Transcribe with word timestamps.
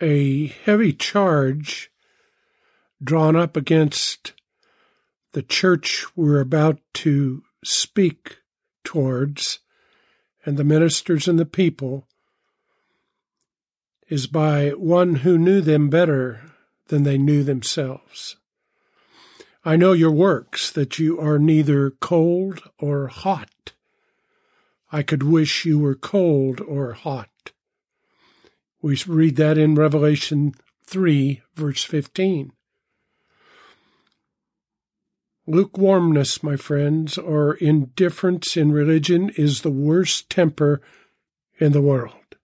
a 0.00 0.46
heavy 0.46 0.92
charge 0.92 1.90
drawn 3.02 3.36
up 3.36 3.56
against 3.56 4.32
the 5.32 5.42
church 5.42 6.06
we're 6.16 6.40
about 6.40 6.78
to 6.94 7.42
speak 7.64 8.38
towards 8.84 9.58
and 10.44 10.56
the 10.56 10.64
ministers 10.64 11.26
and 11.26 11.38
the 11.38 11.46
people 11.46 12.06
is 14.08 14.26
by 14.26 14.70
one 14.70 15.16
who 15.16 15.36
knew 15.36 15.60
them 15.60 15.90
better 15.90 16.42
than 16.88 17.02
they 17.02 17.18
knew 17.18 17.42
themselves. 17.42 18.36
I 19.64 19.74
know 19.74 19.92
your 19.92 20.12
works, 20.12 20.70
that 20.70 21.00
you 21.00 21.18
are 21.18 21.40
neither 21.40 21.90
cold 21.90 22.62
or 22.78 23.08
hot. 23.08 23.72
I 24.92 25.02
could 25.02 25.24
wish 25.24 25.64
you 25.64 25.80
were 25.80 25.96
cold 25.96 26.60
or 26.60 26.92
hot. 26.92 27.50
We 28.82 28.98
read 29.06 29.36
that 29.36 29.58
in 29.58 29.74
Revelation 29.74 30.54
3, 30.86 31.42
verse 31.54 31.82
15. 31.82 32.52
Lukewarmness, 35.46 36.42
my 36.42 36.56
friends, 36.56 37.16
or 37.16 37.54
indifference 37.54 38.56
in 38.56 38.72
religion 38.72 39.30
is 39.36 39.62
the 39.62 39.70
worst 39.70 40.28
temper 40.28 40.82
in 41.58 41.72
the 41.72 41.80
world. 41.80 42.36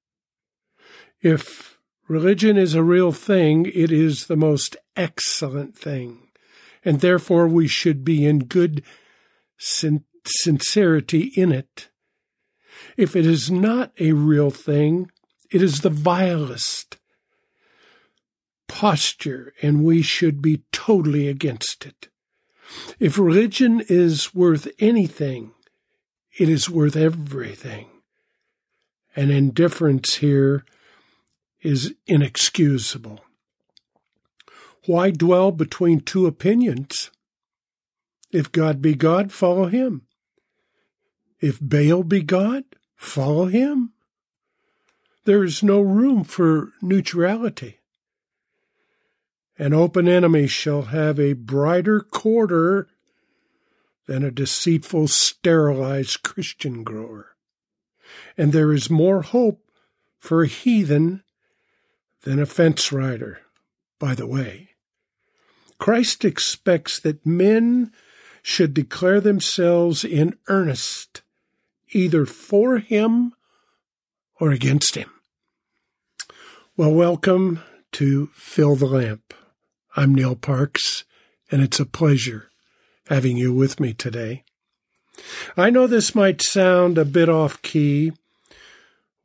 If 1.21 1.79
religion 2.09 2.57
is 2.57 2.75
a 2.75 2.83
real 2.83 3.12
thing, 3.12 3.67
it 3.67 3.93
is 3.93 4.27
the 4.27 4.37
most 4.37 4.77
excellent 4.97 5.77
thing, 5.77 6.29
and 6.85 7.01
therefore 7.01 7.47
we 7.47 7.69
should 7.69 8.05
be 8.05 8.27
in 8.27 8.41
good 8.41 8.83
sin- 9.59 10.05
sincerity 10.25 11.33
in 11.37 11.53
it. 11.53 11.89
If 12.97 13.15
it 13.15 13.27
is 13.27 13.51
not 13.51 13.93
a 14.01 14.12
real 14.12 14.51
thing, 14.51 15.11
it 15.52 15.62
is 15.62 15.83
the 15.83 15.91
vilest 15.91 16.98
posture, 18.69 19.52
and 19.61 19.84
we 19.84 20.01
should 20.01 20.41
be 20.41 20.62
totally 20.72 21.28
against 21.28 21.84
it. 21.84 22.09
If 22.98 23.19
religion 23.19 23.83
is 23.89 24.34
worth 24.34 24.67
anything, 24.78 25.53
it 26.39 26.48
is 26.48 26.70
worth 26.70 26.97
everything. 26.97 27.89
And 29.14 29.31
indifference 29.31 30.17
here 30.17 30.64
is 31.61 31.94
inexcusable. 32.06 33.20
Why 34.87 35.11
dwell 35.11 35.53
between 35.53 36.00
two 36.00 36.27
opinions? 36.27 37.11
If 38.33 38.50
God 38.50 38.81
be 38.81 38.94
God, 38.94 39.31
follow 39.31 39.66
him. 39.66 40.06
If 41.41 41.59
Baal 41.61 42.05
be 42.05 42.22
God, 42.22 42.64
follow 42.97 43.47
him. 43.47 43.92
There 45.25 45.45
is 45.45 45.62
no 45.62 45.81
room 45.81 46.25
for 46.25 46.73
neutrality. 46.81 47.78
An 49.56 49.73
open 49.73 50.09
enemy 50.09 50.48
shall 50.48 50.83
have 50.83 51.20
a 51.20 51.34
brighter 51.34 52.01
quarter 52.01 52.89
than 54.06 54.25
a 54.25 54.33
deceitful, 54.33 55.06
sterilized 55.09 56.23
Christian 56.23 56.83
grower. 56.83 57.37
And 58.37 58.53
there 58.53 58.73
is 58.73 58.91
more 58.91 59.23
hope 59.23 59.70
for 60.19 60.43
a 60.43 60.48
heathen 60.48 61.23
than 62.23 62.41
a 62.41 62.47
fence 62.47 62.91
rider, 62.91 63.43
by 64.00 64.15
the 64.15 64.27
way. 64.27 64.70
Christ 65.78 66.25
expects 66.25 66.98
that 66.98 67.25
men 67.25 67.93
should 68.43 68.75
declare 68.75 69.20
themselves 69.20 70.05
in 70.05 70.37
earnest, 70.48 71.23
either 71.93 72.27
for 72.27 72.78
him 72.78 73.34
or 74.41 74.50
against 74.50 74.97
him. 74.97 75.12
Well, 76.75 76.95
welcome 76.95 77.61
to 77.92 78.28
Fill 78.28 78.77
the 78.77 78.87
Lamp. 78.87 79.34
I'm 79.95 80.15
Neil 80.15 80.34
Parks, 80.34 81.05
and 81.51 81.61
it's 81.61 81.78
a 81.78 81.84
pleasure 81.84 82.51
having 83.09 83.37
you 83.37 83.53
with 83.53 83.78
me 83.78 83.92
today. 83.92 84.44
I 85.55 85.69
know 85.69 85.87
this 85.87 86.15
might 86.15 86.41
sound 86.41 86.97
a 86.97 87.05
bit 87.05 87.28
off 87.28 87.60
key 87.60 88.12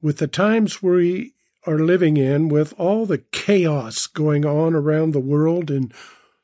with 0.02 0.18
the 0.18 0.28
times 0.28 0.84
we 0.84 1.32
are 1.66 1.80
living 1.80 2.18
in, 2.18 2.50
with 2.50 2.74
all 2.78 3.06
the 3.06 3.20
chaos 3.32 4.08
going 4.08 4.46
on 4.46 4.76
around 4.76 5.14
the 5.14 5.22
world 5.22 5.72
in 5.72 5.94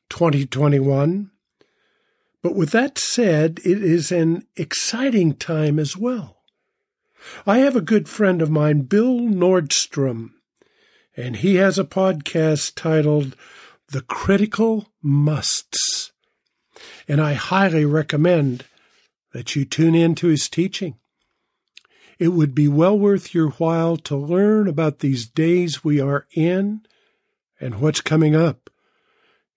2021. 0.08 1.31
But 2.41 2.56
with 2.56 2.72
that 2.72 2.97
said, 2.97 3.59
it 3.66 3.84
is 3.84 4.09
an 4.09 4.47
exciting 4.56 5.35
time 5.35 5.80
as 5.80 5.97
well. 5.97 6.38
I 7.46 7.58
have 7.58 7.75
a 7.75 7.81
good 7.81 8.08
friend 8.08 8.41
of 8.41 8.50
mine, 8.50 8.84
Bill 8.84 9.20
Nordstrom, 9.20 10.30
and 11.16 11.38
he 11.38 11.56
has 11.56 11.78
a 11.78 11.84
podcast 11.84 12.74
titled 12.75 13.35
the 13.90 14.01
critical 14.01 14.90
musts. 15.01 16.12
And 17.07 17.22
I 17.22 17.34
highly 17.34 17.85
recommend 17.85 18.66
that 19.34 19.56
you 19.56 19.63
tune 19.66 19.96
in 19.96 20.16
to 20.16 20.28
his 20.28 20.50
teaching. 20.50 20.96
It 22.19 22.29
would 22.29 22.56
be 22.56 22.68
well 22.68 22.97
worth 22.97 23.34
your 23.34 23.50
while 23.52 23.97
to 23.97 24.16
learn 24.16 24.68
about 24.68 25.00
these 25.00 25.28
days 25.28 25.84
we 25.84 26.00
are 26.00 26.28
in 26.34 26.85
and 27.59 27.79
what's 27.79 28.02
coming 28.02 28.35
up 28.35 28.69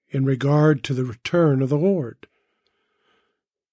in 0.08 0.24
regard 0.24 0.82
to 0.84 0.94
the 0.94 1.04
return 1.04 1.60
of 1.62 1.68
the 1.68 1.76
Lord. 1.76 2.26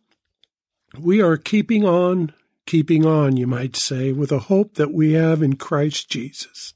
we 0.97 1.21
are 1.21 1.37
keeping 1.37 1.85
on, 1.85 2.33
keeping 2.65 3.05
on, 3.05 3.37
you 3.37 3.45
might 3.47 3.75
say, 3.75 4.11
with 4.11 4.31
a 4.31 4.39
hope 4.39 4.75
that 4.75 4.93
we 4.93 5.13
have 5.13 5.41
in 5.41 5.55
Christ 5.55 6.09
Jesus. 6.09 6.73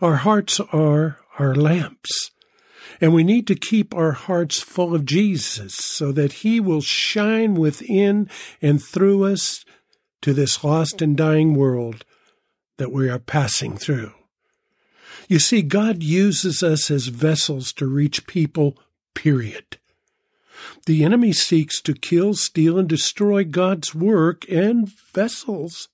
Our 0.00 0.16
hearts 0.16 0.60
are 0.72 1.18
our 1.38 1.54
lamps, 1.54 2.30
and 3.00 3.14
we 3.14 3.24
need 3.24 3.46
to 3.46 3.54
keep 3.54 3.94
our 3.94 4.12
hearts 4.12 4.60
full 4.60 4.94
of 4.94 5.04
Jesus 5.04 5.74
so 5.74 6.12
that 6.12 6.32
He 6.32 6.60
will 6.60 6.80
shine 6.80 7.54
within 7.54 8.30
and 8.60 8.82
through 8.82 9.24
us 9.24 9.64
to 10.22 10.32
this 10.32 10.64
lost 10.64 11.02
and 11.02 11.16
dying 11.16 11.54
world 11.54 12.04
that 12.78 12.92
we 12.92 13.08
are 13.08 13.18
passing 13.18 13.76
through. 13.76 14.12
You 15.30 15.38
see, 15.38 15.62
God 15.62 16.02
uses 16.02 16.60
us 16.60 16.90
as 16.90 17.06
vessels 17.06 17.72
to 17.74 17.86
reach 17.86 18.26
people, 18.26 18.76
period. 19.14 19.78
The 20.86 21.04
enemy 21.04 21.32
seeks 21.32 21.80
to 21.82 21.94
kill, 21.94 22.34
steal, 22.34 22.80
and 22.80 22.88
destroy 22.88 23.44
God's 23.44 23.94
work 23.94 24.44
and 24.50 24.88
vessels. 24.88 25.88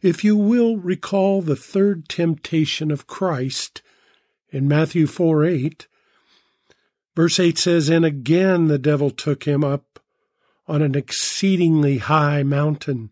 If 0.00 0.24
you 0.24 0.38
will 0.38 0.78
recall 0.78 1.42
the 1.42 1.54
third 1.54 2.08
temptation 2.08 2.90
of 2.90 3.06
Christ 3.06 3.82
in 4.48 4.66
Matthew 4.66 5.06
4 5.06 5.44
8, 5.44 5.86
verse 7.14 7.38
8 7.38 7.58
says, 7.58 7.90
And 7.90 8.06
again 8.06 8.68
the 8.68 8.78
devil 8.78 9.10
took 9.10 9.44
him 9.44 9.62
up 9.62 10.00
on 10.66 10.80
an 10.80 10.94
exceedingly 10.94 11.98
high 11.98 12.42
mountain 12.42 13.10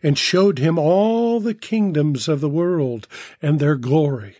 and 0.00 0.16
showed 0.16 0.60
him 0.60 0.78
all 0.78 1.40
the 1.40 1.54
kingdoms 1.54 2.28
of 2.28 2.40
the 2.40 2.48
world 2.48 3.08
and 3.42 3.58
their 3.58 3.74
glory. 3.74 4.36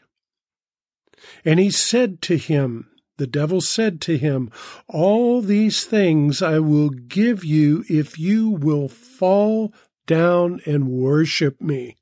And 1.44 1.60
he 1.60 1.70
said 1.70 2.20
to 2.22 2.36
him, 2.36 2.90
the 3.16 3.26
devil 3.28 3.60
said 3.60 4.00
to 4.02 4.18
him, 4.18 4.50
All 4.88 5.40
these 5.40 5.84
things 5.84 6.42
I 6.42 6.58
will 6.58 6.90
give 6.90 7.44
you 7.44 7.84
if 7.88 8.18
you 8.18 8.50
will 8.50 8.88
fall 8.88 9.72
down 10.06 10.60
and 10.66 10.88
worship 10.88 11.60
me. 11.60 11.96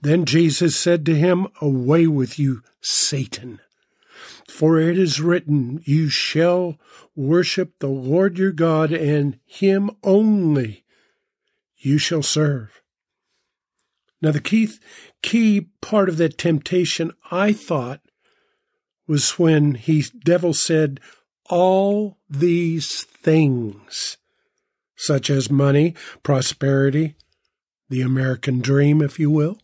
Then 0.00 0.24
Jesus 0.24 0.78
said 0.78 1.04
to 1.06 1.16
him, 1.16 1.48
Away 1.60 2.06
with 2.06 2.38
you, 2.38 2.62
Satan. 2.80 3.60
For 4.48 4.78
it 4.78 4.96
is 4.96 5.20
written, 5.20 5.80
You 5.84 6.08
shall 6.08 6.78
worship 7.16 7.78
the 7.78 7.88
Lord 7.88 8.38
your 8.38 8.52
God, 8.52 8.92
and 8.92 9.38
him 9.44 9.90
only 10.04 10.84
you 11.76 11.98
shall 11.98 12.22
serve. 12.22 12.80
Now, 14.22 14.30
the 14.30 14.40
key, 14.40 14.70
key 15.22 15.68
part 15.80 16.08
of 16.08 16.16
that 16.16 16.38
temptation, 16.38 17.12
I 17.30 17.52
thought, 17.52 18.00
was 19.06 19.38
when 19.38 19.74
he, 19.74 20.04
devil 20.24 20.54
said, 20.54 21.00
all 21.48 22.18
these 22.28 23.04
things, 23.04 24.16
such 24.96 25.30
as 25.30 25.50
money, 25.50 25.94
prosperity, 26.22 27.14
the 27.88 28.00
American 28.00 28.60
dream, 28.60 29.00
if 29.00 29.18
you 29.18 29.30
will, 29.30 29.60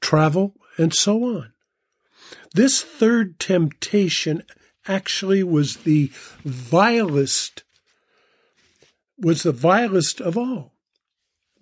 travel, 0.00 0.54
and 0.76 0.94
so 0.94 1.24
on. 1.24 1.52
This 2.54 2.82
third 2.82 3.38
temptation 3.38 4.42
actually 4.86 5.42
was 5.42 5.78
the 5.78 6.10
vilest, 6.44 7.64
was 9.18 9.42
the 9.42 9.52
vilest 9.52 10.20
of 10.20 10.36
all. 10.36 10.71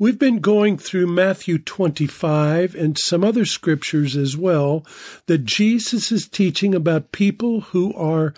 We've 0.01 0.19
been 0.19 0.39
going 0.39 0.79
through 0.79 1.09
Matthew 1.09 1.59
25 1.59 2.75
and 2.75 2.97
some 2.97 3.23
other 3.23 3.45
scriptures 3.45 4.17
as 4.17 4.35
well 4.35 4.83
that 5.27 5.45
Jesus 5.45 6.11
is 6.11 6.27
teaching 6.27 6.75
about 6.75 7.13
people 7.13 7.61
who 7.61 7.93
are 7.93 8.33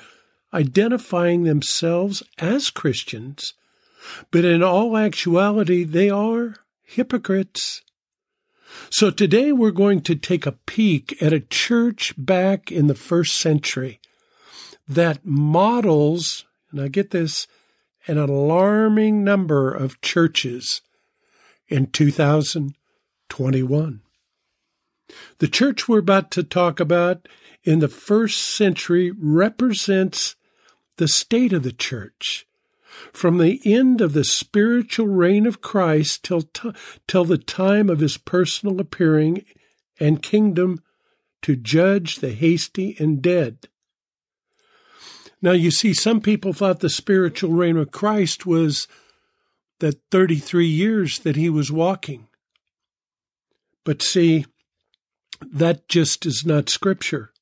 identifying 0.53 1.45
themselves 1.45 2.21
as 2.37 2.69
Christians, 2.69 3.55
but 4.33 4.45
in 4.45 4.61
all 4.61 4.97
actuality, 4.97 5.85
they 5.85 6.11
are 6.11 6.57
hypocrites. 6.83 7.83
So 8.91 9.13
today 9.13 9.53
we're 9.53 9.71
going 9.71 10.01
to 10.01 10.17
take 10.17 10.47
a 10.47 10.59
peek 10.67 11.23
at 11.23 11.33
a 11.33 11.39
church 11.39 12.13
back 12.19 12.73
in 12.73 12.89
the 12.89 12.97
first 12.97 13.37
century 13.37 14.01
that 14.89 15.25
models, 15.25 16.45
and 16.73 16.81
I 16.81 16.89
get 16.89 17.13
this, 17.13 17.47
an 18.09 18.19
alarming 18.19 19.23
number 19.23 19.73
of 19.73 20.01
churches 20.01 20.81
in 21.73 21.87
2021. 21.87 24.03
The 25.39 25.49
church 25.49 25.89
we're 25.89 25.99
about 25.99 26.31
to 26.33 26.43
talk 26.43 26.79
about 26.79 27.27
in 27.65 27.79
the 27.79 27.89
first 27.89 28.43
century 28.43 29.11
represents 29.11 30.37
the 30.99 31.09
state 31.09 31.53
of 31.53 31.63
the 31.63 31.73
church 31.73 32.47
from 33.13 33.39
the 33.39 33.61
end 33.65 34.03
of 34.03 34.13
the 34.13 34.25
spiritual 34.25 35.09
reign 35.09 35.47
of 35.47 35.63
Christ 35.63 36.23
till, 36.23 36.43
t- 36.43 36.73
till 37.07 37.25
the 37.25 37.39
time 37.39 37.89
of 37.89 38.01
his 38.01 38.19
personal 38.19 38.79
appearing 38.79 39.45
and 39.99 40.23
kingdom 40.23 40.83
to 41.41 41.57
judge 41.57 42.17
the 42.17 42.33
hasty 42.33 42.95
and 42.99 43.23
dead. 43.23 43.69
Now, 45.41 45.53
you 45.53 45.71
see, 45.71 45.95
some 45.95 46.21
people 46.21 46.53
thought 46.53 46.81
the 46.81 46.91
spiritual 46.91 47.53
reign 47.53 47.79
of 47.79 47.91
Christ 47.91 48.45
was 48.47 48.87
that 49.83 49.99
33 50.13 50.65
years 50.65 51.19
that 51.19 51.35
he 51.35 51.51
was 51.51 51.73
walking. 51.73 52.29
But 53.85 54.01
see, 54.01 54.47
that 55.41 55.89
just 55.89 56.25
is 56.25 56.47
not 56.47 56.71
scripture. 56.71 57.33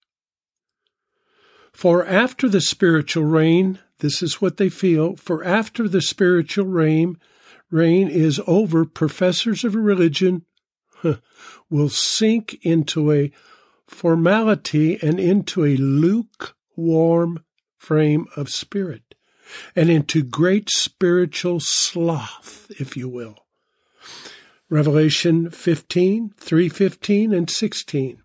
For 1.71 2.03
after 2.07 2.49
the 2.49 2.63
spiritual 2.63 3.25
reign, 3.25 3.79
this 3.99 4.23
is 4.23 4.41
what 4.41 4.57
they 4.57 4.71
feel, 4.71 5.17
for 5.17 5.45
after 5.45 5.87
the 5.87 6.01
spiritual 6.01 6.65
reign, 6.65 7.19
reign 7.71 8.09
is 8.09 8.41
over, 8.47 8.87
professors 8.87 9.63
of 9.63 9.75
religion 9.75 10.47
will 11.69 11.91
sink 11.91 12.59
into 12.63 13.13
a 13.13 13.31
formality 13.87 14.99
and 15.03 15.21
into 15.21 15.67
a 15.67 15.77
lukewarm 15.77 17.45
frame 17.77 18.27
of 18.35 18.49
spirit 18.49 19.10
and 19.75 19.91
into 19.91 20.23
great 20.23 20.71
spiritual 20.71 21.61
sloth, 21.61 22.71
if 22.79 22.97
you 22.97 23.09
will. 23.09 23.37
Revelation 24.69 25.51
15, 25.51 26.35
315 26.37 27.33
and 27.33 27.51
16, 27.51 28.23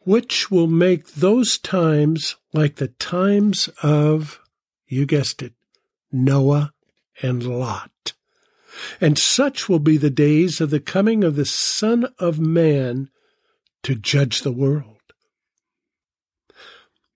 which 0.00 0.50
will 0.50 0.66
make 0.66 1.14
those 1.14 1.58
times 1.58 2.36
like 2.52 2.76
the 2.76 2.88
times 2.88 3.68
of, 3.82 4.40
you 4.86 5.04
guessed 5.04 5.42
it, 5.42 5.52
Noah 6.10 6.72
and 7.22 7.44
Lot. 7.44 8.14
And 9.00 9.18
such 9.18 9.68
will 9.68 9.78
be 9.78 9.98
the 9.98 10.10
days 10.10 10.60
of 10.60 10.70
the 10.70 10.80
coming 10.80 11.24
of 11.24 11.36
the 11.36 11.44
Son 11.44 12.08
of 12.18 12.40
Man 12.40 13.10
to 13.82 13.94
judge 13.94 14.40
the 14.40 14.52
world. 14.52 14.86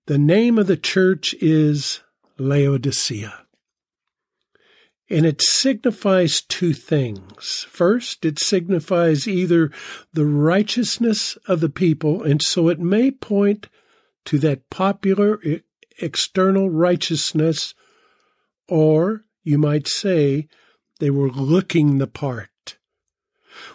The 0.05 0.17
name 0.17 0.57
of 0.57 0.67
the 0.67 0.77
church 0.77 1.33
is 1.41 2.01
Laodicea. 2.37 3.45
And 5.09 5.25
it 5.25 5.41
signifies 5.41 6.41
two 6.41 6.73
things. 6.73 7.65
First, 7.69 8.25
it 8.25 8.39
signifies 8.39 9.27
either 9.27 9.71
the 10.11 10.25
righteousness 10.25 11.37
of 11.47 11.61
the 11.61 11.69
people, 11.69 12.23
and 12.23 12.41
so 12.41 12.67
it 12.67 12.79
may 12.79 13.11
point 13.11 13.69
to 14.25 14.37
that 14.39 14.69
popular 14.69 15.39
external 15.99 16.69
righteousness, 16.69 17.73
or 18.67 19.23
you 19.43 19.57
might 19.57 19.87
say 19.87 20.49
they 20.99 21.09
were 21.09 21.29
looking 21.29 21.97
the 21.97 22.07
part, 22.07 22.77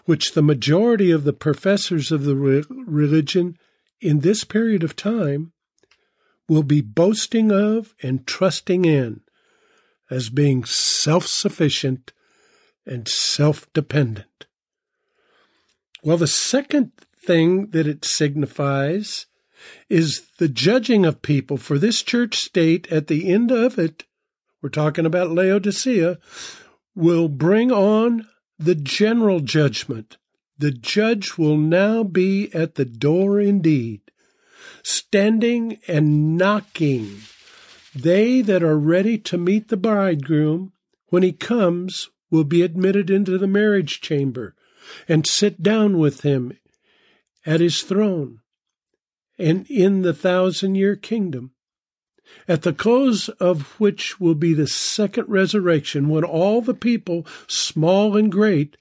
which 0.05 0.35
the 0.35 0.43
majority 0.43 1.11
of 1.11 1.25
the 1.25 1.33
professors 1.33 2.13
of 2.13 2.25
the 2.25 2.37
religion 2.37 3.57
in 4.03 4.21
this 4.21 4.45
period 4.45 4.85
of 4.85 4.95
time 4.95 5.53
will 6.53 6.63
be 6.63 6.83
boasting 6.83 7.51
of 7.51 7.95
and 8.03 8.27
trusting 8.27 8.85
in 8.85 9.23
as 10.11 10.29
being 10.29 10.65
self 10.65 11.27
sufficient 11.27 12.13
and 12.85 13.09
self 13.09 13.73
dependent. 13.73 14.45
Well, 16.03 16.19
the 16.19 16.27
second 16.27 16.93
thing 17.17 17.69
that 17.69 17.87
it 17.87 18.05
signifies 18.05 19.25
is 19.89 20.27
the 20.37 20.49
judging 20.49 21.07
of 21.07 21.23
people 21.23 21.57
for 21.57 21.79
this 21.79 22.03
church 22.03 22.37
state 22.37 22.87
at 22.93 23.07
the 23.07 23.33
end 23.33 23.51
of 23.51 23.79
it. 23.79 24.05
We're 24.61 24.69
talking 24.69 25.07
about 25.07 25.31
Laodicea, 25.31 26.19
will 26.95 27.29
bring 27.29 27.73
on 27.73 28.29
the 28.59 28.75
general 28.75 29.41
judgment. 29.41 30.19
The 30.59 30.71
judge 30.71 31.39
will 31.39 31.57
now 31.57 32.03
be 32.05 32.53
at 32.53 32.75
the 32.75 32.85
door 32.85 33.41
indeed 33.41 34.12
standing 34.83 35.79
and 35.89 36.37
knocking. 36.37 37.23
They 37.95 38.41
that 38.43 38.63
are 38.63 38.79
ready 38.79 39.19
to 39.19 39.39
meet 39.39 39.69
the 39.69 39.77
bridegroom 39.77 40.73
when 41.09 41.23
he 41.23 41.33
comes 41.33 42.09
will 42.31 42.45
be 42.45 42.63
admitted 42.63 43.11
into 43.11 43.37
the 43.37 43.47
marriage 43.47 44.01
chamber 44.01 44.55
and 45.09 45.27
sit 45.27 45.63
down 45.63 45.99
with 45.99 46.23
him 46.23 46.59
at 47.45 47.61
his 47.61 47.83
throne 47.83 48.41
and 49.39 49.67
in 49.69 50.03
the 50.03 50.15
thousand 50.15 50.75
year 50.75 50.97
kingdom, 50.97 51.53
at 52.47 52.63
the 52.63 52.73
close 52.73 53.29
of 53.29 53.79
which 53.81 54.21
will 54.21 54.35
be 54.35 54.55
the 54.55 54.67
second 54.67 55.29
resurrection, 55.29 56.09
when 56.09 56.25
all 56.25 56.61
the 56.61 56.75
people, 56.75 57.27
small 57.47 58.17
and 58.17 58.31
great, 58.31 58.77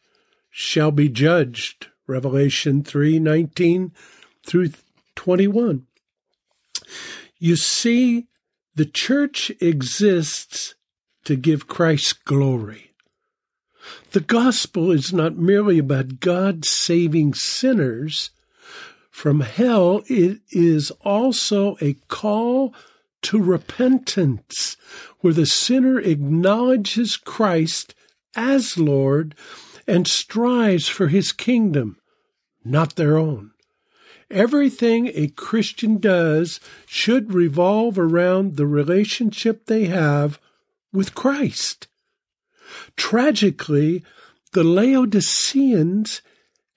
shall 0.49 0.91
be 0.91 1.09
judged. 1.09 1.87
Revelation 2.07 2.83
3 2.83 3.19
19 3.19 3.91
through 4.45 4.71
21. 5.15 5.87
You 7.37 7.55
see, 7.55 8.27
the 8.75 8.85
church 8.85 9.51
exists 9.59 10.75
to 11.25 11.35
give 11.35 11.67
Christ 11.67 12.25
glory. 12.25 12.91
The 14.11 14.21
gospel 14.21 14.91
is 14.91 15.11
not 15.11 15.37
merely 15.37 15.79
about 15.79 16.19
God 16.19 16.65
saving 16.65 17.33
sinners 17.33 18.31
from 19.11 19.41
hell, 19.41 20.03
it 20.07 20.39
is 20.51 20.89
also 21.01 21.77
a 21.81 21.93
call 22.07 22.73
to 23.23 23.39
repentance, 23.39 24.77
where 25.19 25.33
the 25.33 25.45
sinner 25.45 25.99
acknowledges 25.99 27.17
Christ 27.17 27.93
as 28.35 28.77
Lord 28.77 29.35
and 29.85 30.07
strives 30.07 30.87
for 30.87 31.09
his 31.09 31.33
kingdom, 31.33 31.97
not 32.63 32.95
their 32.95 33.17
own. 33.17 33.50
Everything 34.31 35.11
a 35.13 35.27
Christian 35.27 35.97
does 35.97 36.59
should 36.85 37.33
revolve 37.33 37.99
around 37.99 38.55
the 38.55 38.65
relationship 38.65 39.65
they 39.65 39.85
have 39.85 40.39
with 40.93 41.13
Christ. 41.15 41.87
Tragically, 42.95 44.03
the 44.53 44.63
Laodiceans 44.63 46.21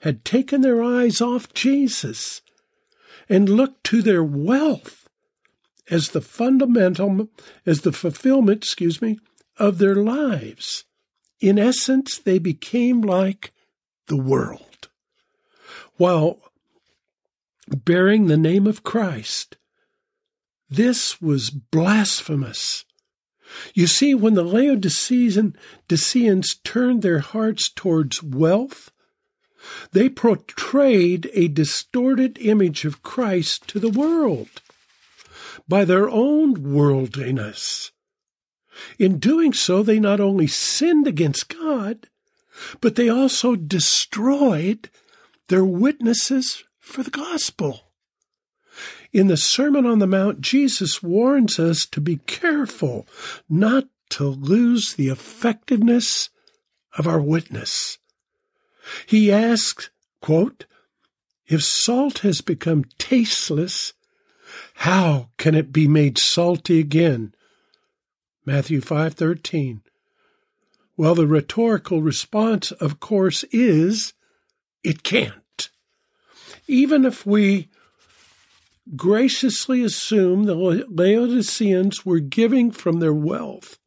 had 0.01 0.25
taken 0.25 0.61
their 0.61 0.83
eyes 0.83 1.21
off 1.21 1.53
Jesus 1.55 2.43
and 3.29 3.49
looked 3.49 3.85
to 3.85 4.03
their 4.03 4.25
wealth 4.25 5.09
as 5.91 6.11
the 6.11 6.21
fundamental, 6.21 7.29
as 7.65 7.83
the 7.83 7.93
fulfillment, 7.93 8.65
excuse 8.65 9.01
me, 9.01 9.19
of 9.59 9.79
their 9.79 9.95
lives. 9.95 10.85
In 11.41 11.59
essence, 11.59 12.19
they 12.19 12.39
became 12.39 13.01
like 13.01 13.53
the 14.07 14.17
world. 14.17 14.89
While 15.97 16.39
bearing 17.69 18.27
the 18.27 18.37
name 18.37 18.67
of 18.67 18.83
Christ. 18.83 19.57
This 20.69 21.21
was 21.21 21.51
blasphemous. 21.51 22.85
You 23.75 23.87
see, 23.87 24.15
when 24.15 24.35
the 24.35 24.43
Laodiceans 24.43 25.55
turned 26.65 27.03
their 27.03 27.19
hearts 27.21 27.71
towards 27.71 28.23
wealth, 28.23 28.91
they 29.93 30.09
portrayed 30.09 31.31
a 31.33 31.49
distorted 31.49 32.39
image 32.39 32.85
of 32.85 33.03
Christ 33.03 33.67
to 33.69 33.79
the 33.79 33.89
world 33.89 34.49
by 35.69 35.85
their 35.85 36.09
own 36.09 36.75
worldliness. 36.75 37.93
In 38.99 39.19
doing 39.19 39.53
so, 39.53 39.83
they 39.83 40.01
not 40.01 40.21
only 40.21 40.47
sinned 40.47 41.07
against 41.07 41.49
God, 41.49 42.09
but 42.81 42.97
they 42.97 43.09
also 43.09 43.57
destroyed 43.57 44.91
their 45.49 45.65
witnesses 45.65 46.65
for 46.85 47.03
the 47.03 47.11
gospel. 47.11 47.81
In 49.13 49.29
the 49.29 49.37
Sermon 49.37 49.87
on 49.87 50.01
the 50.01 50.07
Mount, 50.07 50.41
Jesus 50.41 51.03
warns 51.03 51.59
us 51.59 51.87
to 51.87 52.01
be 52.01 52.19
careful 52.19 53.07
not 53.49 53.85
to 54.11 54.25
lose 54.25 54.95
the 54.95 55.09
effectiveness 55.09 56.31
of 56.97 57.09
our 57.09 57.21
witness. 57.21 57.99
He 59.07 59.33
asks, 59.33 59.91
quote, 60.21 60.67
if 61.47 61.63
salt 61.63 62.19
has 62.19 62.41
become 62.41 62.85
tasteless, 62.99 63.95
how 64.75 65.31
can 65.39 65.55
it 65.55 65.73
be 65.73 65.89
made 65.89 66.19
salty 66.19 66.81
again? 66.81 67.35
Matthew 68.45 68.81
5:13. 68.81 69.81
Well, 70.97 71.15
the 71.15 71.27
rhetorical 71.27 72.03
response 72.03 72.73
of 72.73 73.01
course 73.01 73.45
is 73.51 74.13
it 74.83 75.03
can't. 75.03 75.44
Even 76.67 77.05
if 77.05 77.27
we 77.27 77.69
graciously 78.97 79.83
assume 79.83 80.45
the 80.45 80.55
Laodiceans 80.55 82.05
were 82.05 82.21
giving 82.21 82.71
from 82.71 83.01
their 83.01 83.15
wealth, 83.15 83.79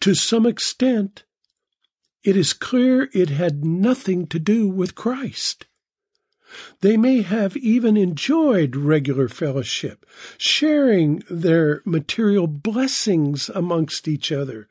to 0.00 0.14
some 0.14 0.46
extent, 0.46 1.24
it 2.22 2.36
is 2.36 2.52
clear 2.52 3.08
it 3.12 3.30
had 3.30 3.64
nothing 3.64 4.26
to 4.28 4.38
do 4.38 4.68
with 4.68 4.94
Christ. 4.94 5.66
They 6.80 6.96
may 6.96 7.22
have 7.22 7.56
even 7.56 7.96
enjoyed 7.96 8.76
regular 8.76 9.28
fellowship, 9.28 10.06
sharing 10.38 11.22
their 11.28 11.82
material 11.84 12.46
blessings 12.46 13.50
amongst 13.50 14.06
each 14.06 14.30
other, 14.30 14.68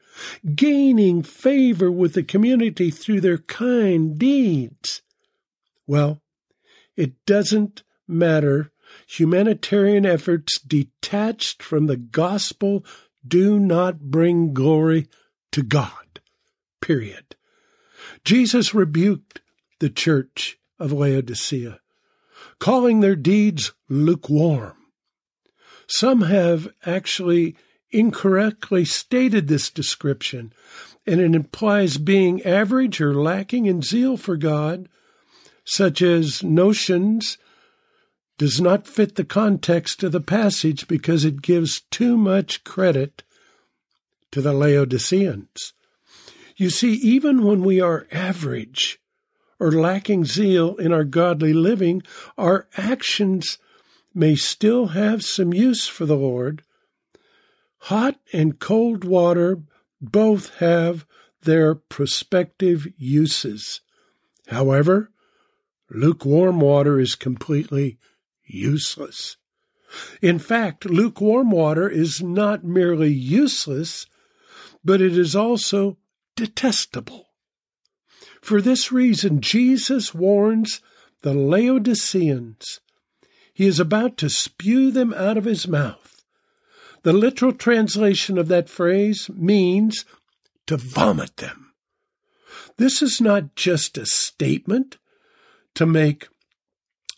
gaining 0.55 1.21
favor 1.21 1.91
with 1.91 2.13
the 2.13 2.23
community 2.23 2.91
through 2.91 3.21
their 3.21 3.39
kind 3.39 4.17
deeds. 4.17 5.01
Well, 5.85 6.21
it 6.95 7.25
doesn't 7.25 7.83
matter. 8.07 8.71
Humanitarian 9.07 10.05
efforts 10.05 10.59
detached 10.59 11.61
from 11.61 11.87
the 11.87 11.97
gospel 11.97 12.85
do 13.27 13.59
not 13.59 13.99
bring 13.99 14.53
glory 14.53 15.07
to 15.51 15.63
God. 15.63 16.19
Period. 16.81 17.35
Jesus 18.23 18.73
rebuked 18.73 19.41
the 19.79 19.89
church 19.89 20.57
of 20.79 20.91
Laodicea, 20.91 21.79
calling 22.59 22.99
their 22.99 23.15
deeds 23.15 23.73
lukewarm. 23.89 24.75
Some 25.87 26.21
have 26.21 26.67
actually 26.85 27.55
incorrectly 27.91 28.85
stated 28.85 29.47
this 29.47 29.69
description, 29.69 30.53
and 31.05 31.21
it 31.21 31.35
implies 31.35 31.97
being 31.97 32.43
average 32.43 32.99
or 32.99 33.13
lacking 33.13 33.65
in 33.65 33.81
zeal 33.81 34.17
for 34.17 34.37
God, 34.37 34.89
such 35.65 36.01
as 36.01 36.43
notions 36.43 37.37
does 38.37 38.61
not 38.61 38.87
fit 38.87 39.15
the 39.15 39.25
context 39.25 40.03
of 40.03 40.11
the 40.11 40.21
passage 40.21 40.87
because 40.87 41.25
it 41.25 41.41
gives 41.41 41.81
too 41.91 42.17
much 42.17 42.63
credit 42.63 43.23
to 44.31 44.41
the 44.41 44.53
Laodiceans. 44.53 45.73
You 46.57 46.69
see, 46.69 46.93
even 46.93 47.43
when 47.43 47.63
we 47.63 47.81
are 47.81 48.07
average 48.11 48.99
or 49.59 49.71
lacking 49.71 50.25
zeal 50.25 50.75
in 50.75 50.93
our 50.93 51.03
godly 51.03 51.53
living, 51.53 52.03
our 52.37 52.67
actions 52.77 53.57
may 54.13 54.35
still 54.35 54.87
have 54.87 55.23
some 55.23 55.53
use 55.53 55.87
for 55.87 56.05
the 56.05 56.17
Lord. 56.17 56.63
Hot 57.79 58.17
and 58.33 58.59
cold 58.59 59.03
water 59.03 59.59
both 60.01 60.55
have 60.55 61.05
their 61.43 61.75
prospective 61.75 62.87
uses. 62.97 63.81
However, 64.47 65.11
lukewarm 65.89 66.59
water 66.59 66.99
is 66.99 67.15
completely 67.15 67.97
useless. 68.43 69.37
In 70.21 70.39
fact, 70.39 70.85
lukewarm 70.85 71.51
water 71.51 71.87
is 71.89 72.21
not 72.21 72.63
merely 72.63 73.11
useless, 73.11 74.07
but 74.83 75.01
it 75.01 75.17
is 75.17 75.35
also 75.35 75.97
detestable. 76.35 77.27
For 78.41 78.61
this 78.61 78.91
reason, 78.91 79.41
Jesus 79.41 80.13
warns 80.13 80.81
the 81.21 81.33
Laodiceans. 81.33 82.79
He 83.53 83.65
is 83.65 83.79
about 83.79 84.17
to 84.17 84.29
spew 84.29 84.91
them 84.91 85.13
out 85.13 85.37
of 85.37 85.45
his 85.45 85.67
mouth. 85.67 86.23
The 87.03 87.13
literal 87.13 87.53
translation 87.53 88.37
of 88.37 88.47
that 88.49 88.69
phrase 88.69 89.29
means 89.29 90.05
to 90.67 90.77
vomit 90.77 91.37
them. 91.37 91.73
This 92.77 93.01
is 93.01 93.21
not 93.21 93.55
just 93.55 93.97
a 93.97 94.05
statement 94.05 94.97
to 95.75 95.85
make 95.85 96.27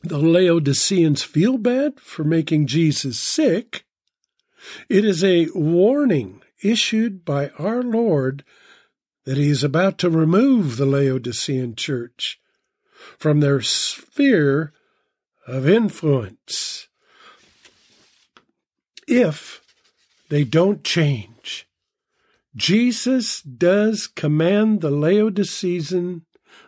the 0.04 0.18
Laodiceans 0.18 1.24
feel 1.24 1.58
bad 1.58 2.00
for 2.00 2.24
making 2.24 2.68
Jesus 2.68 3.22
sick. 3.22 3.86
It 4.90 5.06
is 5.06 5.24
a 5.24 5.48
warning 5.54 6.42
issued 6.64 7.24
by 7.24 7.50
our 7.58 7.82
Lord 7.82 8.44
that 9.26 9.38
he 9.38 9.50
is 9.50 9.64
about 9.64 9.98
to 10.00 10.10
remove 10.10 10.78
the 10.78 10.86
Laodicean 10.86 11.76
church 11.76 12.40
from 13.18 13.40
their 13.40 13.62
sphere 13.62 14.74
of 15.46 15.68
influence 15.68 16.88
if 19.08 19.62
they 20.30 20.44
don't 20.44 20.84
change. 20.84 21.68
Jesus 22.56 23.42
does 23.42 24.08
command 24.08 24.82
the 24.82 24.92
Laodicean 24.92 26.26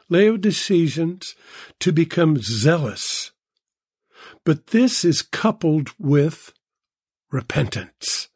Laodiceans 0.10 1.36
to 1.80 1.92
become 1.92 2.38
zealous. 2.42 3.32
But 4.44 4.68
this 4.68 5.06
is 5.06 5.22
coupled 5.22 5.92
with 6.00 6.54
repentance. 7.32 8.30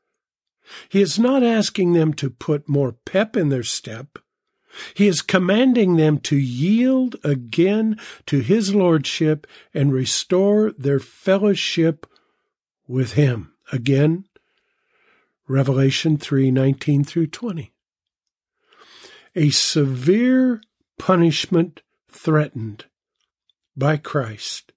He 0.90 1.02
is 1.02 1.20
not 1.20 1.44
asking 1.44 1.94
them 1.94 2.14
to 2.16 2.30
put 2.30 2.70
more 2.70 2.94
pep 3.06 3.36
in 3.36 3.50
their 3.50 3.64
step. 3.64 4.20
He 4.96 5.08
is 5.08 5.22
commanding 5.22 5.98
them 5.98 6.20
to 6.22 6.36
yield 6.36 7.16
again 7.24 8.00
to 8.26 8.40
his 8.40 8.74
lordship 8.74 9.46
and 9.74 9.94
restore 9.94 10.72
their 10.72 11.00
fellowship 11.00 12.08
with 12.88 13.14
him. 13.14 13.54
Again, 13.72 14.26
Revelation 15.48 16.18
3:19 16.18 17.04
through 17.04 17.28
20. 17.28 17.72
A 19.36 19.50
severe 19.50 20.62
punishment 20.98 21.82
threatened 22.10 22.86
by 23.76 23.98
Christ 23.98 24.72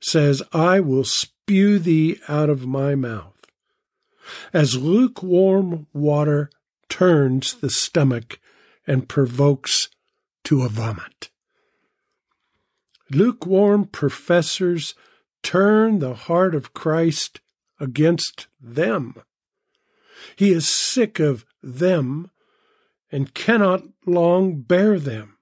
says, 0.00 0.42
I 0.52 0.80
will 0.80 1.04
spew 1.04 1.78
thee 1.78 2.18
out 2.28 2.48
of 2.48 2.66
my 2.66 2.94
mouth. 2.94 3.34
As 4.52 4.78
lukewarm 4.78 5.86
water 5.92 6.50
turns 6.88 7.54
the 7.54 7.70
stomach 7.70 8.38
and 8.86 9.08
provokes 9.08 9.88
to 10.44 10.62
a 10.62 10.68
vomit. 10.68 11.30
Lukewarm 13.10 13.86
professors 13.86 14.94
turn 15.42 15.98
the 15.98 16.14
heart 16.14 16.54
of 16.54 16.72
Christ 16.72 17.40
against 17.78 18.46
them. 18.60 19.14
He 20.36 20.52
is 20.52 20.68
sick 20.68 21.18
of 21.18 21.44
them 21.62 22.30
and 23.10 23.34
cannot 23.34 23.84
long 24.06 24.60
bear 24.60 24.98
them. 24.98 25.36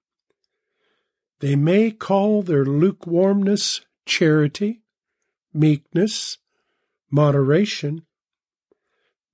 They 1.40 1.57
may 1.57 1.90
call 1.90 2.42
their 2.42 2.64
lukewarmness 2.64 3.83
charity, 4.07 4.83
meekness, 5.52 6.38
moderation, 7.11 8.02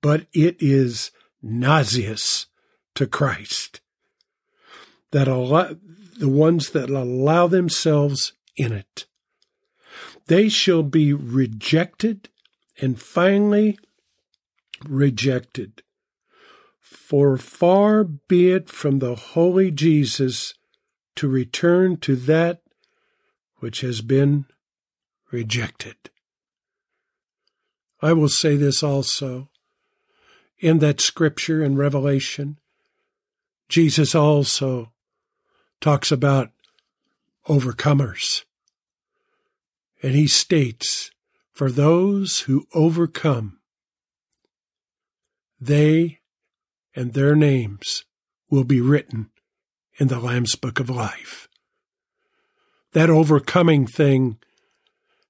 but 0.01 0.27
it 0.33 0.57
is 0.59 1.11
nauseous 1.41 2.47
to 2.93 3.07
Christ 3.07 3.81
that 5.11 5.27
allow, 5.27 5.75
the 6.19 6.29
ones 6.29 6.71
that 6.71 6.89
allow 6.89 7.47
themselves 7.47 8.33
in 8.55 8.71
it. 8.71 9.05
They 10.27 10.49
shall 10.49 10.83
be 10.83 11.13
rejected 11.13 12.29
and 12.81 12.99
finally 12.99 13.77
rejected. 14.85 15.83
For 16.79 17.37
far 17.37 18.03
be 18.03 18.51
it 18.51 18.69
from 18.69 18.99
the 18.99 19.15
holy 19.15 19.71
Jesus 19.71 20.53
to 21.15 21.27
return 21.27 21.97
to 21.97 22.15
that 22.15 22.61
which 23.57 23.81
has 23.81 24.01
been 24.01 24.45
rejected. 25.31 25.95
I 28.01 28.13
will 28.13 28.29
say 28.29 28.55
this 28.55 28.83
also. 28.83 29.49
In 30.59 30.79
that 30.79 31.01
scripture 31.01 31.63
in 31.63 31.75
Revelation, 31.75 32.59
Jesus 33.67 34.15
also 34.15 34.93
talks 35.81 36.11
about 36.11 36.51
overcomers. 37.47 38.43
And 40.01 40.15
he 40.15 40.27
states, 40.27 41.11
For 41.51 41.71
those 41.71 42.41
who 42.41 42.67
overcome, 42.73 43.59
they 45.59 46.19
and 46.95 47.13
their 47.13 47.35
names 47.35 48.05
will 48.49 48.63
be 48.63 48.81
written 48.81 49.29
in 49.97 50.07
the 50.07 50.19
Lamb's 50.19 50.55
Book 50.55 50.79
of 50.79 50.89
Life. 50.89 51.47
That 52.93 53.09
overcoming 53.09 53.87
thing 53.87 54.37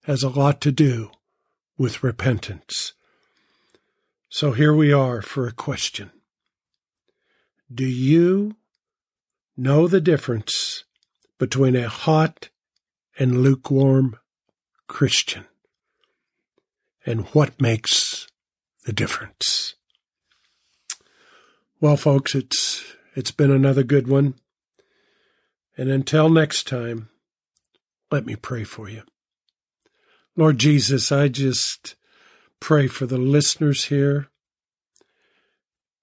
has 0.03 0.23
a 0.23 0.29
lot 0.29 0.61
to 0.61 0.71
do 0.71 1.11
with 1.77 2.03
repentance. 2.03 2.93
So 4.29 4.51
here 4.51 4.73
we 4.73 4.91
are 4.91 5.21
for 5.21 5.47
a 5.47 5.51
question. 5.51 6.11
Do 7.73 7.85
you 7.85 8.55
know 9.57 9.87
the 9.87 10.01
difference 10.01 10.83
between 11.37 11.75
a 11.75 11.89
hot 11.89 12.49
and 13.17 13.41
lukewarm 13.41 14.17
Christian 14.87 15.45
and 17.05 17.21
what 17.27 17.61
makes 17.61 18.27
the 18.85 18.93
difference. 18.93 19.75
Well, 21.79 21.97
folks, 21.97 22.33
it's 22.35 22.83
it's 23.15 23.31
been 23.31 23.51
another 23.51 23.83
good 23.83 24.07
one. 24.07 24.35
And 25.77 25.89
until 25.89 26.29
next 26.29 26.67
time, 26.67 27.09
let 28.11 28.25
me 28.25 28.35
pray 28.35 28.63
for 28.63 28.89
you. 28.89 29.03
Lord 30.35 30.57
Jesus, 30.57 31.11
I 31.11 31.27
just 31.27 31.95
pray 32.59 32.87
for 32.87 33.05
the 33.05 33.17
listeners 33.17 33.85
here. 33.85 34.27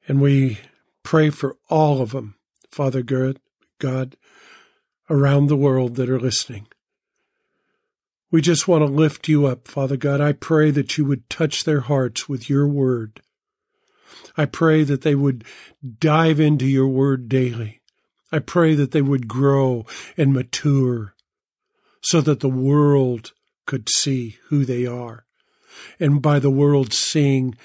And 0.09 0.21
we 0.21 0.59
pray 1.03 1.31
for 1.31 1.57
all 1.69 2.01
of 2.01 2.11
them, 2.11 2.37
Father 2.71 3.03
God, 3.03 4.17
around 5.11 5.47
the 5.47 5.57
world 5.57 5.97
that 5.97 6.11
are 6.11 6.21
listening. 6.21 6.67
We 8.31 8.41
just 8.41 8.67
want 8.67 8.81
to 8.81 8.91
lift 8.91 9.29
you 9.29 9.45
up, 9.45 9.69
Father 9.69 9.99
God. 9.99 10.23
I 10.23 10.33
pray 10.33 10.71
that 10.71 10.97
you 10.97 11.05
would 11.05 11.29
touch 11.29 11.65
their 11.65 11.81
hearts 11.81 12.31
with 12.31 12.49
your 12.49 12.67
word. 12.67 13.21
I 14.39 14.47
pray 14.47 14.85
that 14.85 15.03
they 15.03 15.15
would 15.15 15.45
dive 15.99 16.41
into 16.41 16.65
your 16.65 16.89
word 16.89 17.29
daily. 17.29 17.82
I 18.33 18.39
pray 18.39 18.75
that 18.75 18.93
they 18.93 19.03
would 19.03 19.29
grow 19.29 19.85
and 20.17 20.33
mature 20.33 21.15
so 22.01 22.21
that 22.23 22.41
the 22.41 22.49
world 22.49 23.33
could 23.67 23.89
see 23.89 24.39
who 24.49 24.65
they 24.65 24.87
are. 24.87 25.27
And 26.01 26.23
by 26.23 26.39
the 26.39 26.51
world 26.51 26.93
seeing 26.93 27.57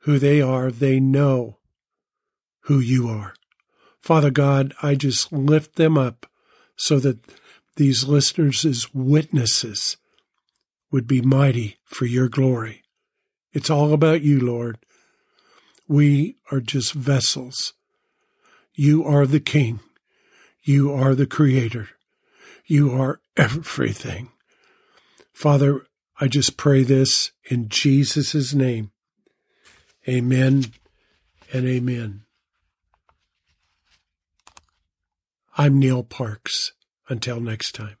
who 0.00 0.18
they 0.18 0.40
are, 0.40 0.70
they 0.70 0.98
know 0.98 1.58
who 2.62 2.80
you 2.80 3.08
are. 3.08 3.34
Father 4.00 4.30
God, 4.30 4.74
I 4.82 4.94
just 4.94 5.32
lift 5.32 5.76
them 5.76 5.98
up 5.98 6.26
so 6.76 6.98
that 7.00 7.18
these 7.76 8.08
listeners 8.08 8.64
as 8.64 8.92
witnesses 8.94 9.98
would 10.90 11.06
be 11.06 11.20
mighty 11.20 11.76
for 11.84 12.06
your 12.06 12.28
glory. 12.28 12.82
It's 13.52 13.70
all 13.70 13.92
about 13.92 14.22
you, 14.22 14.40
Lord. 14.40 14.78
We 15.86 16.36
are 16.50 16.60
just 16.60 16.92
vessels. 16.92 17.74
You 18.74 19.04
are 19.04 19.26
the 19.26 19.40
King. 19.40 19.80
You 20.62 20.92
are 20.92 21.14
the 21.14 21.26
Creator. 21.26 21.88
You 22.66 22.92
are 22.92 23.20
everything. 23.36 24.30
Father, 25.32 25.86
I 26.20 26.28
just 26.28 26.56
pray 26.56 26.82
this 26.82 27.32
in 27.44 27.68
Jesus' 27.68 28.52
name. 28.52 28.90
Amen 30.08 30.66
and 31.52 31.66
amen. 31.66 32.22
I'm 35.56 35.78
Neil 35.78 36.02
Parks. 36.02 36.72
Until 37.08 37.40
next 37.40 37.74
time. 37.74 37.99